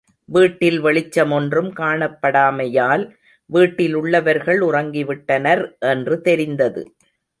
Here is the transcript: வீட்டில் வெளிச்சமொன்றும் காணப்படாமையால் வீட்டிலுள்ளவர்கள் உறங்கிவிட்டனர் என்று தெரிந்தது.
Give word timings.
வீட்டில் 0.29 0.79
வெளிச்சமொன்றும் 0.81 1.69
காணப்படாமையால் 1.79 3.03
வீட்டிலுள்ளவர்கள் 3.49 4.61
உறங்கிவிட்டனர் 4.69 5.63
என்று 5.91 6.17
தெரிந்தது. 6.21 6.83